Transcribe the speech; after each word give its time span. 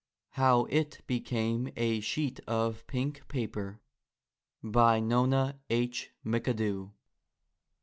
HOW 0.31 0.65
IT 0.71 1.03
BECAME 1.05 1.69
A 1.77 1.99
SHEET 1.99 2.39
OF 2.47 2.87
PINK 2.87 3.21
PAPER. 3.27 3.81
BY 4.63 4.99
NONA 4.99 5.59
H. 5.69 6.09
McADOO. 6.25 6.89